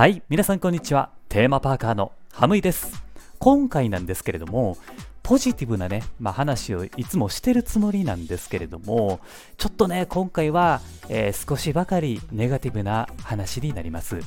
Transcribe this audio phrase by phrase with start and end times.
[0.00, 1.10] はい、皆さんこんにちは。
[1.28, 3.04] テーマパーカーのハムイです。
[3.38, 4.78] 今回なんですけれども、
[5.22, 9.20] ポジティブなね、まあ、話をいつもしてるつもりなんですけれども、
[9.58, 10.80] ちょっとね、今回は、
[11.10, 14.20] えー少しばかりネガティブな話になります。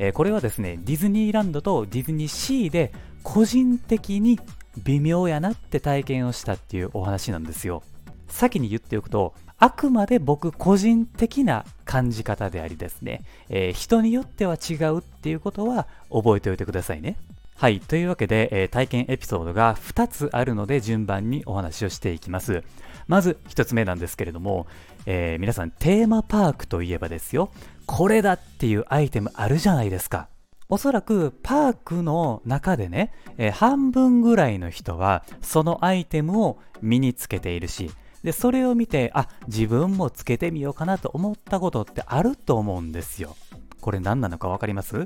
[0.00, 2.92] えーこれはですね、ディズニーランドとディズニーシーで
[3.22, 4.40] 個人的に
[4.82, 7.84] 微妙やなって体験をしたっていうお話なんですよ。
[8.26, 17.16] 先に言っておくと、あくまで僕個人的な感じ方でありですね、えー人によっては違うっていうことは覚えておいてくださいね。
[17.56, 17.78] はい。
[17.80, 22.64] というわけで、えー体験エピソードが2つあるので順番にお話をしていきます。
[23.06, 24.66] まず1つ目なんですけれども、
[25.06, 27.50] えー皆さんテーマパークといえばですよ、
[27.86, 30.28] これだっていうアイテムあるじゃないですか。
[30.68, 37.90] おそらくパークの中でね、えー半分ぐらいの人はそのアイテムを身につけているし、
[38.24, 43.36] で、それを見て、あ、自分もつけてみようかなと思ったことってあると思うんですよ。
[43.80, 45.04] これ何なのかわかります？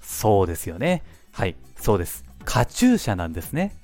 [0.00, 1.04] そうですよね。
[1.32, 2.24] はい、そうです。
[2.44, 3.76] カチューシャなんですね。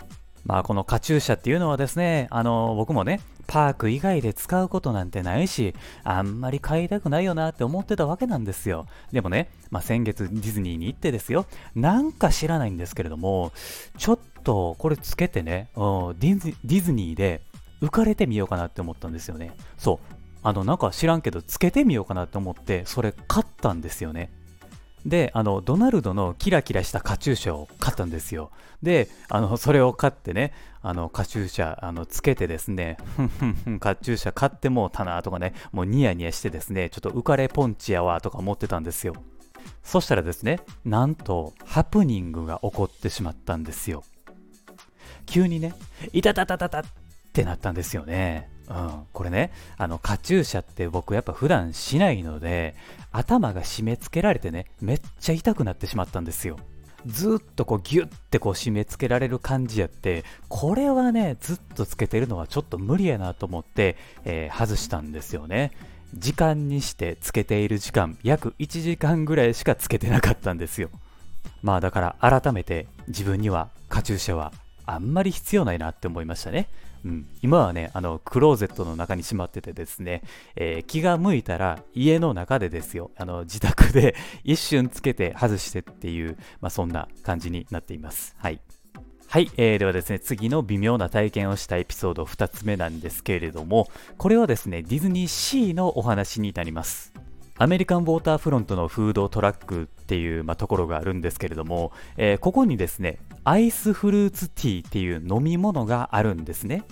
[0.44, 8.86] まあ、このカチューシャっていうのはですね、あの、僕もね、パーク以外で使うことなんてないし、あんまり買いたくないよなって思ってたわけなんですよ。
[9.12, 13.52] でもね、まあ、先月ディズニーに行ってですよ、なんか知らないんですけれども、
[13.98, 17.42] ちょっとこれつけてね、ディズニーで
[17.82, 19.56] 浮かれてみようかなって思ったんですよね。
[19.76, 20.14] そう。
[20.42, 24.30] あの、なんか知らんけど、つけてみようかなって思って、それ買ったんですよね。
[25.04, 28.50] で、あの、ドナルドのキラキラしたカチューシャを買ったんですよ。
[28.82, 39.14] で、あの、それを買ってね、あの、カチューシャ、あの、つけてですね、ふんふんふん、カチューシャ買ってもうたなとかね、もうニヤニヤしてですね、ちょっと浮かれポンチやわとか思ってたんですよ。
[39.82, 44.02] そしたらですね、なんと、ハプニングが起こってしまったんですよ。
[45.26, 45.74] 急にね、
[46.12, 46.84] いたたたたた
[47.36, 48.48] ってなったんですよね。
[48.68, 52.74] うん、これね、あの、カチューシャって僕やっぱ普段しないので、
[53.12, 56.56] 頭が締め付けられてね、めっちゃ痛くなってしまったんですよ。
[57.04, 65.72] ずっとこうギュッてこう締め付けられる感じやって、これはね、ずっとつけてるのはちょっと無理やなと思って、えー外したんですよね。
[66.14, 70.88] 時間にしてつけている時間、約1時間ぐらいしかつけてなかったんですよ。
[71.62, 74.52] まあだから改めて自分にはカチューシャは
[74.86, 76.68] あんまり必要ないなって思いましたね。
[77.04, 80.22] うん、今はね、あの、クローゼットの中にしまっててですね、
[80.56, 88.34] えー気が向いたら家の中でですよ、あの、自宅で 一瞬つけて外してっていう、まあそんな感じになっています。
[88.38, 88.60] はい。
[89.28, 93.88] はい、えーではですね、次の微妙な体験をしたエピソード2つ目なんですけれども、
[94.18, 97.12] これはですね、ディズニーシーのお話になります。
[97.58, 106.82] アメリカンウォーターフロントのフードトラックっていう、まあ、ところがあるんですけれども、えーここにですね、アイスフルーツティーっていう飲み物があるんですね。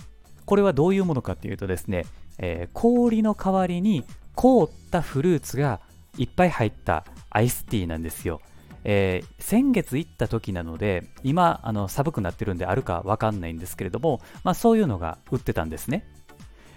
[0.45, 2.05] これはどういうものかっていうとですね、
[2.37, 4.05] えー氷の代わりに
[4.35, 5.81] 凍ったフルーツが
[6.17, 8.39] いっぱい入ったアイスティーなんですよ。
[8.85, 16.07] えー先月行った時なので、今あの寒くなってるんであるかわかんないんですけれども、まあ、そういうのが売ってたんですね。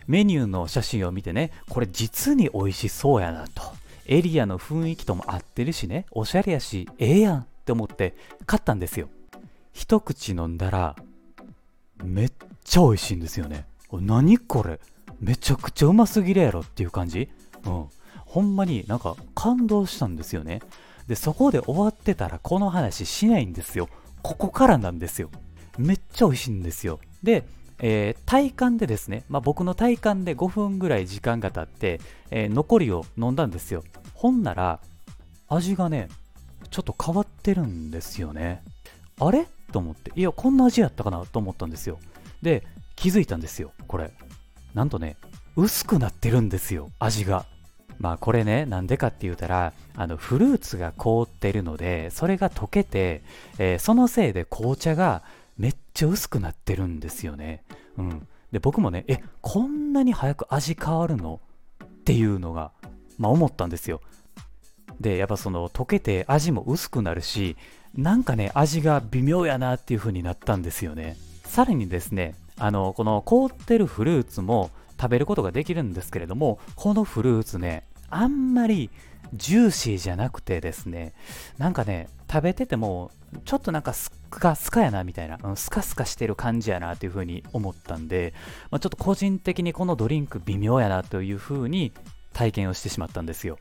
[0.09, 3.63] メニューの写真を見てね、これ実に美味しそうやなと。
[4.07, 9.09] エリアの雰囲気とも合ってるしね、おしゃれやし、ええやんって思って買ったんですよ。
[9.79, 10.97] 一口飲んだら、
[12.03, 12.33] めっ
[12.65, 13.65] ちゃ美味しいんですよね。
[13.93, 14.81] 何これ
[15.21, 17.29] めちゃくちゃうますぎるやろっていう感じ
[17.65, 17.87] うん。
[18.27, 20.63] ほんまになんか感動したんですよね。
[21.07, 23.89] で、そこで終わってたらこの話しないんですよ。
[24.21, 25.31] ここからなんですよ。
[25.79, 26.99] めっちゃ美味しいんですよ。
[27.23, 27.45] で、
[27.79, 32.01] えー体感でですね、まあ、僕の体感で5分ぐらい時間が経って、
[32.33, 33.85] えー残りを飲んだんですよ。
[34.13, 34.81] ほんなら、
[35.47, 36.09] 味がね、
[36.69, 38.65] ちょっと変わってるんですよね。
[39.21, 39.47] あれ？
[39.73, 41.99] と思って、いや、こんな味やったかなと思ったんですよ。
[42.43, 42.65] で、
[42.97, 44.13] 気づいたんですよ、これ。
[44.75, 45.17] なんとね、
[45.57, 47.47] 薄くなってるんですよ、味が。
[47.99, 53.23] まあこれね、なんでかって言うたら、あのフルーツが凍ってるので、それが溶けて、
[53.59, 55.23] えーそのせいで紅茶が
[55.57, 57.65] めっちゃ薄くなってるんですよね。
[57.97, 58.29] うん。
[58.53, 61.41] で、僕もね、え、こんなに早く味変わるの？
[61.83, 62.71] っていうのが、
[63.19, 64.01] まあ思ったんですよ。
[65.01, 67.57] で、やっぱその溶けて味も薄くなるし、
[67.95, 71.17] なんかね、味が微妙やなっていう風になったんですよね。
[71.45, 78.91] さらにですね、あの、この凍ってるフルーツも食べることができるんですけれども、このフルーツね、あんまり
[79.35, 81.13] ジューシーじゃなくてですね、
[81.59, 83.11] なんかね、食べてても、
[83.45, 88.35] ちょっとなんかスカスカやなみたいな、うんスカスカしてる感じやなという風に思ったんで、
[88.71, 91.93] まあ、ちょっと個人的にこのドリンク微妙やなという風に
[92.33, 93.59] 体験をしてしまったんですよ。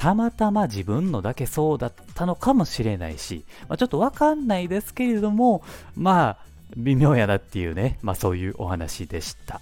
[0.00, 5.62] たまたま自分のだけそうだったのかもしれないし、まあ、ちょっとわかんないですけれども、
[5.94, 9.60] まあ、微妙やなっていうね、まあそういうお話でした。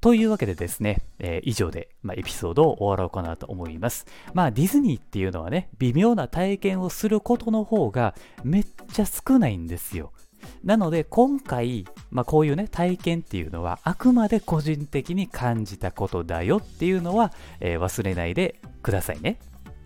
[0.00, 4.06] というわけでですね、えー、以上で、まあ、エピソードを終わろうかなと思います。
[4.34, 8.14] まあディズニーっていうのはね、微妙な体験をすることの方が
[8.44, 10.12] めっちゃ少ないんですよ。
[10.62, 19.38] なので今回、まあ、こういうね体験っていうのはあくまで個人的に感じたことだよっていうのは、えー、忘れないでくださいね。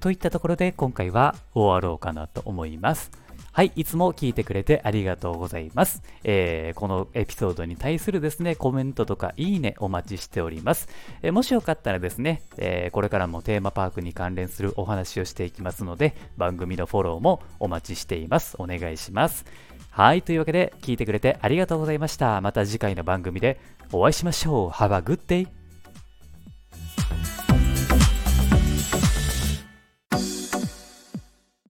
[0.06, 3.10] といったところで今回は終わろうかなと思います。
[3.50, 6.00] はい、いつも聞いてくれてありがとうございます。
[6.22, 10.88] えー、このエピソードに対するですね、コメントとかいいねお待ちしております。
[11.22, 18.54] えー、もしよかったらですね、えー、これからもテーマパークに関連するお話をしていきますので、番組のフォローもお待ちしています。
[18.60, 19.44] お願いします。
[19.90, 22.40] はい、というわけで聞いてくれてありがとうございました。
[22.40, 23.58] また次回の番組で
[23.90, 24.70] お会いしましょう。
[24.70, 25.65] Have a good day!